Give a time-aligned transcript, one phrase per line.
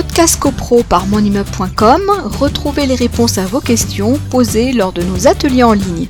[0.00, 2.02] Podcast CoPro par monimmeuble.com,
[2.38, 6.06] retrouvez les réponses à vos questions posées lors de nos ateliers en ligne.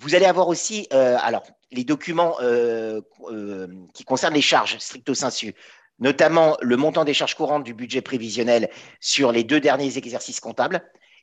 [0.00, 5.12] Vous allez avoir aussi euh, alors, les documents euh, euh, qui concernent les charges stricto
[5.12, 5.54] sensu,
[5.98, 8.70] notamment le montant des charges courantes du budget prévisionnel
[9.00, 10.80] sur les deux derniers exercices comptables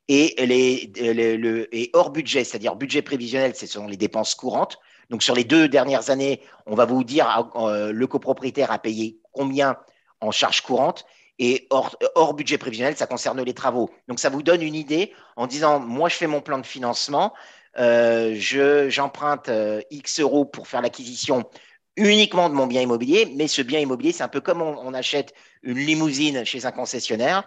[0.10, 0.92] et, les,
[1.38, 4.78] le, et hors budget, c'est-à-dire budget prévisionnel, ce sont les dépenses courantes.
[5.10, 9.76] Donc sur les deux dernières années, on va vous dire le copropriétaire a payé combien
[10.22, 11.06] en charges courantes
[11.40, 13.92] et hors, budget prévisionnel, ça concerne les travaux.
[14.08, 17.34] Donc ça vous donne une idée en disant, moi je fais mon plan de financement,
[17.78, 18.36] euh,
[18.90, 21.46] j'emprunte euh, X euros pour faire l'acquisition
[21.96, 25.34] uniquement de mon bien immobilier, mais ce bien immobilier, c'est un peu comme on, achète
[25.64, 27.44] une limousine chez un concessionnaire.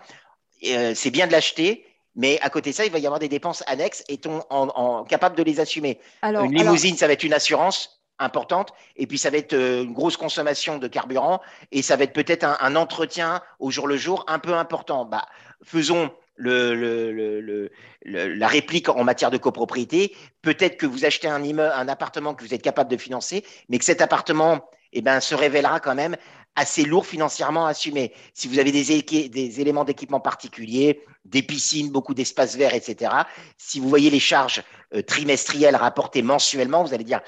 [0.66, 1.84] Euh, c'est bien de l'acheter,
[2.16, 4.04] mais à côté de ça, il va y avoir des dépenses annexes.
[4.08, 8.72] Est-on en, capable de les assumer Une limousine, ça va être une assurance importante.
[8.96, 11.40] Et puis, ça va être euh, une grosse consommation de carburant
[11.72, 15.04] et ça va être peut-être un, entretien au jour le jour un peu important.
[15.04, 15.26] Bah,
[15.64, 17.70] faisons le,
[18.04, 20.14] la réplique en matière de copropriété.
[20.42, 23.78] Peut-être que vous achetez un, immeuble, un appartement que vous êtes capable de financer, mais
[23.78, 26.16] que cet appartement eh ben, se révélera quand même
[26.56, 28.12] assez lourd financièrement à assumer.
[28.34, 33.12] Si vous avez des, des éléments d'équipement particuliers, des piscines, beaucoup d'espaces verts, etc.,
[33.56, 34.62] si vous voyez les charges
[34.94, 37.20] euh, trimestrielles rapportées mensuellement, vous allez dire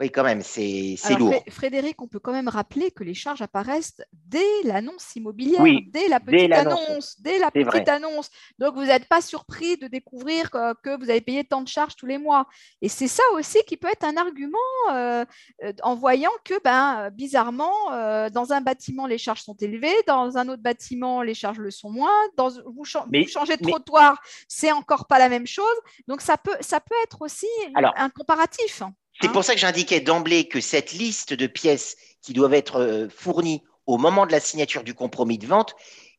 [0.00, 1.34] oui, quand même, c'est lourd.
[1.50, 6.20] Frédéric, on peut quand même rappeler que les charges apparaissent dès l'annonce immobilière, dès la
[6.20, 8.30] petite annonce, dès la petite annonce.
[8.60, 12.06] Donc, vous n'êtes pas surpris de découvrir que, vous allez payer tant de charges tous
[12.06, 12.46] les mois.
[12.80, 14.58] Et c'est ça aussi qui peut être un argument
[14.90, 15.24] euh,
[15.64, 20.36] euh, en voyant que, ben, bizarrement, euh, dans un bâtiment, les charges sont élevées, dans
[20.38, 22.12] un autre bâtiment, les charges le sont moins.
[22.36, 25.66] Dans, vous, changez de trottoir, c'est encore pas la même chose.
[26.06, 28.82] Donc, ça peut, ça peut être aussi un comparatif.
[29.20, 33.08] C'est pour ça que j'indiquais d'emblée que cette liste de pièces qui doivent être euh,
[33.08, 35.74] fournies au moment de la signature du compromis de vente,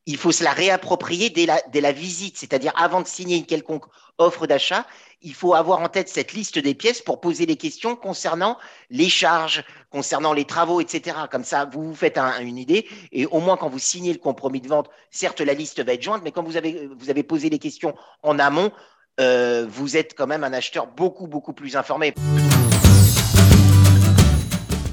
[0.05, 3.85] il faut se la réapproprier dès la, visite, c'est-à-dire avant de signer une quelconque
[4.17, 4.85] offre d'achat,
[5.21, 8.57] il faut avoir en tête cette liste des pièces pour poser les questions concernant
[8.89, 11.15] les charges, concernant les travaux, etc.
[11.31, 14.61] Comme ça, vous vous faites une idée et au moins quand vous signez le compromis
[14.61, 17.59] de vente, certes la liste va être jointe, mais quand vous avez, avez posé les
[17.59, 17.93] questions
[18.23, 18.71] en amont,
[19.19, 22.13] euh, vous êtes quand même un acheteur beaucoup, beaucoup plus informé.